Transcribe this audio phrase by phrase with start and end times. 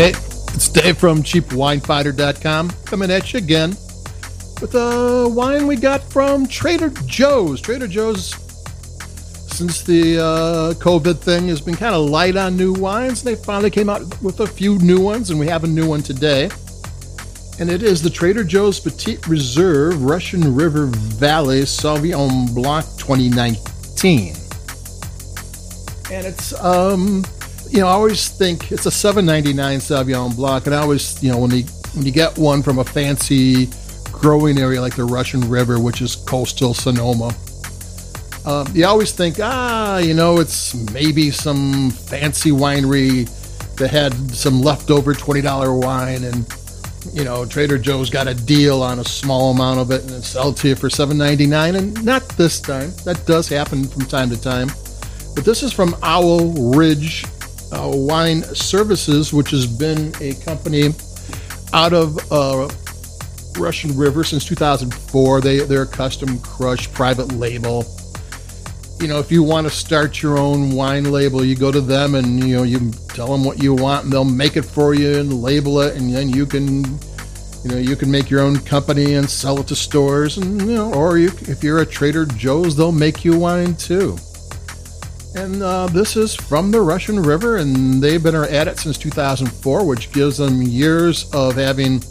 [0.00, 0.12] Hey,
[0.54, 3.68] it's Dave from CheapWineFinder.com coming at you again
[4.62, 7.60] with a wine we got from Trader Joe's.
[7.60, 8.30] Trader Joe's,
[9.54, 13.22] since the uh, COVID thing, has been kind of light on new wines.
[13.22, 16.02] They finally came out with a few new ones, and we have a new one
[16.02, 16.48] today.
[17.58, 24.34] And it is the Trader Joe's Petite Reserve Russian River Valley Sauvignon Blanc 2019.
[26.10, 27.22] And it's um
[27.70, 31.38] you know, I always think it's a 7.99 Sauvignon Blanc, and I always, you know,
[31.38, 33.68] when you when you get one from a fancy
[34.12, 37.32] growing area like the Russian River, which is coastal Sonoma,
[38.44, 43.28] um, you always think, ah, you know, it's maybe some fancy winery
[43.76, 46.52] that had some leftover twenty dollar wine, and
[47.12, 50.22] you know, Trader Joe's got a deal on a small amount of it and it
[50.22, 52.92] sells to you for 7.99, and not this time.
[53.04, 54.68] That does happen from time to time.
[55.34, 57.24] But this is from Owl Ridge
[57.72, 60.90] uh, Wine Services, which has been a company
[61.72, 62.68] out of uh,
[63.58, 65.40] Russian River since 2004.
[65.40, 67.84] They they're a custom crush private label.
[69.00, 72.14] You know, if you want to start your own wine label, you go to them
[72.14, 75.18] and you know you tell them what you want, and they'll make it for you
[75.18, 76.84] and label it, and then you can,
[77.64, 80.74] you know, you can make your own company and sell it to stores, and you
[80.74, 84.18] know, or you, if you're a Trader Joe's, they'll make you wine too.
[85.34, 89.86] And uh, this is from the Russian River, and they've been at it since 2004,
[89.86, 92.02] which gives them years of having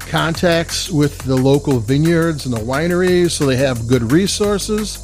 [0.00, 4.98] contacts with the local vineyards and the wineries, so they have good resources.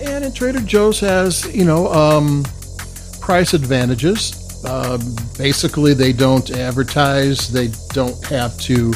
[0.00, 2.44] And Trader Joe's has, you know, um,
[3.20, 4.62] price advantages.
[4.64, 4.98] Uh,
[5.38, 7.48] basically, they don't advertise.
[7.48, 8.92] They don't have to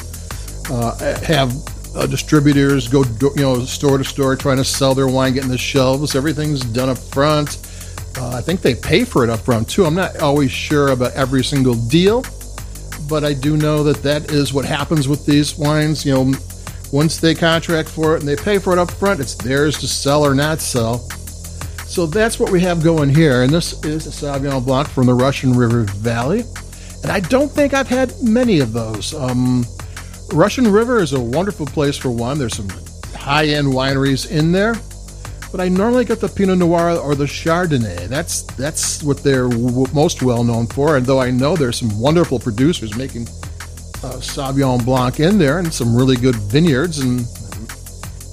[0.70, 1.52] uh, have
[1.94, 5.58] uh, distributors go you know store to store trying to sell their wine, getting the
[5.58, 6.14] shelves.
[6.14, 7.58] Everything's done up front.
[8.16, 9.84] Uh, I think they pay for it up front too.
[9.84, 12.24] I'm not always sure about every single deal,
[13.08, 16.04] but I do know that that is what happens with these wines.
[16.04, 16.32] You know,
[16.92, 19.88] once they contract for it and they pay for it up front, it's theirs to
[19.88, 21.08] sell or not sell.
[21.86, 23.42] So that's what we have going here.
[23.42, 26.44] And this is a Sauvignon Blanc from the Russian River Valley.
[27.02, 29.14] And I don't think I've had many of those.
[29.14, 29.64] Um,
[30.32, 32.38] Russian River is a wonderful place for one.
[32.38, 32.68] There's some
[33.14, 34.74] high end wineries in there,
[35.50, 38.06] but I normally get the Pinot Noir or the Chardonnay.
[38.06, 40.96] That's that's what they're w- most well known for.
[40.96, 43.22] And though I know there's some wonderful producers making
[44.02, 47.20] uh, Sauvignon Blanc in there and some really good vineyards, and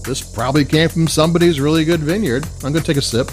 [0.06, 2.46] this probably came from somebody's really good vineyard.
[2.63, 3.30] I'm going to take a sip.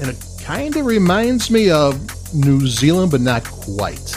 [0.00, 1.94] And it kind of reminds me of
[2.34, 4.14] New Zealand, but not quite.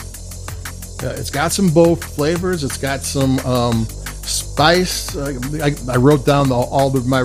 [1.02, 2.64] Uh, it's got some both flavors.
[2.64, 3.84] It's got some um,
[4.24, 5.16] spice.
[5.16, 7.22] I, I, wrote down the, all of my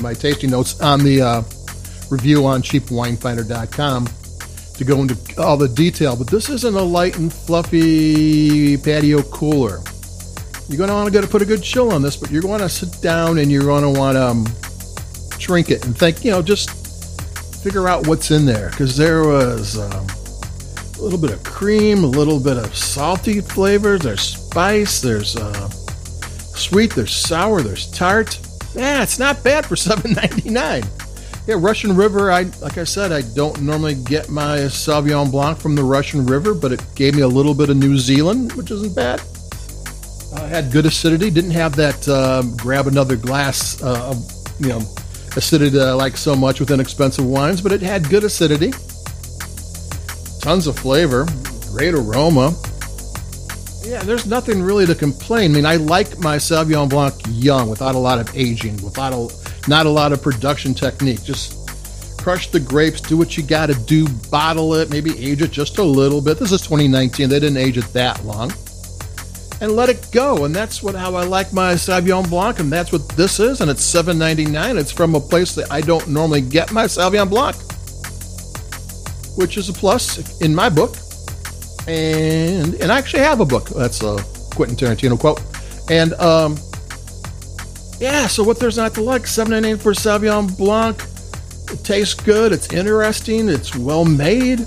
[0.00, 1.42] my tasting notes on the uh,
[2.10, 4.08] review on cheapwinefinder.com
[4.74, 6.16] to go into all the detail.
[6.16, 9.80] But this isn't a light and fluffy patio cooler.
[10.68, 12.40] You're going to want to get to put a good chill on this, but you're
[12.40, 14.46] going to sit down and you're going to want to um,
[15.38, 16.70] drink it and think, you know, just
[17.62, 19.78] figure out what's in there because there was.
[19.78, 20.06] Um,
[21.02, 24.02] a little bit of cream, a little bit of salty flavors.
[24.02, 25.00] There's spice.
[25.00, 26.94] There's uh, sweet.
[26.94, 27.60] There's sour.
[27.60, 28.38] There's tart.
[28.76, 30.86] Yeah, it's not bad for $7.99.
[31.48, 32.30] Yeah, Russian River.
[32.30, 36.54] I like I said, I don't normally get my Sauvignon Blanc from the Russian River,
[36.54, 39.20] but it gave me a little bit of New Zealand, which isn't bad.
[40.32, 41.30] Uh, had good acidity.
[41.30, 44.24] Didn't have that uh, grab another glass uh, of
[44.60, 44.78] you know
[45.36, 48.72] acidity that I like so much with inexpensive wines, but it had good acidity
[50.42, 51.24] tons of flavor,
[51.70, 52.52] great aroma.
[53.84, 55.52] Yeah, there's nothing really to complain.
[55.52, 59.28] I mean, I like my Sauvignon Blanc young, without a lot of aging, without a
[59.68, 61.22] not a lot of production technique.
[61.22, 61.70] Just
[62.18, 65.78] crush the grapes, do what you got to do, bottle it, maybe age it just
[65.78, 66.38] a little bit.
[66.38, 68.52] This is 2019; they didn't age it that long,
[69.60, 70.44] and let it go.
[70.44, 73.60] And that's what how I like my Sauvignon Blanc, and that's what this is.
[73.60, 74.80] And it's 7.99.
[74.80, 77.56] It's from a place that I don't normally get my Sauvignon Blanc
[79.36, 80.96] which is a plus in my book.
[81.86, 83.68] And and I actually have a book.
[83.70, 84.22] That's a
[84.54, 85.42] Quentin Tarantino quote.
[85.90, 86.56] And um,
[87.98, 89.26] yeah, so what there's not to like?
[89.26, 91.02] Seven ninety eight for Sauvignon Blanc.
[91.70, 92.52] It tastes good.
[92.52, 93.48] It's interesting.
[93.48, 94.60] It's well made,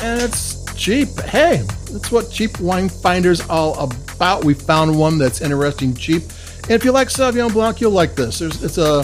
[0.00, 1.08] and it's cheap.
[1.20, 4.44] Hey, that's what cheap wine finders all about.
[4.44, 6.22] We found one that's interesting, cheap.
[6.62, 8.38] And if you like Sauvignon Blanc, you'll like this.
[8.38, 9.00] There's it's a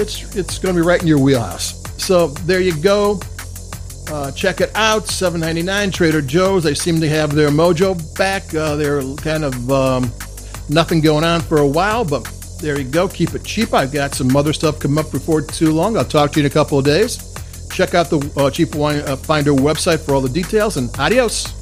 [0.00, 1.81] it's it's going to be right in your wheelhouse.
[2.02, 3.20] So there you go.
[4.08, 5.06] Uh, check it out.
[5.06, 5.90] Seven ninety nine.
[5.90, 6.64] Trader Joe's.
[6.64, 8.52] They seem to have their mojo back.
[8.54, 10.12] Uh, they're kind of um,
[10.68, 12.24] nothing going on for a while, but
[12.62, 13.08] There you go.
[13.08, 13.74] Keep it cheap.
[13.74, 15.96] I've got some other stuff coming up before too long.
[15.96, 17.18] I'll talk to you in a couple of days.
[17.72, 21.61] Check out the uh, Cheap Wine uh, Finder website for all the details, and adios.